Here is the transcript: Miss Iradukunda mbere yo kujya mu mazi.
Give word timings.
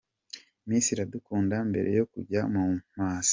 Miss 0.67 0.85
Iradukunda 0.93 1.55
mbere 1.69 1.89
yo 1.97 2.05
kujya 2.11 2.41
mu 2.53 2.63
mazi. 2.97 3.29